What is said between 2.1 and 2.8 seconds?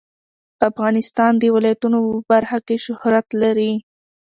په برخه کې